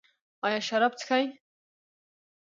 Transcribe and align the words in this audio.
ایا 0.45 0.59
شراب 0.67 0.93
څښئ؟ 0.99 1.25